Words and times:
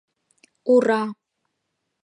—Ура-а! 0.73 1.01